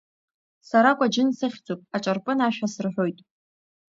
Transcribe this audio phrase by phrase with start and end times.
[0.67, 3.19] Сара Кәаџьын сыхьӡуп, аҿарпын ашәа асырҳәоит.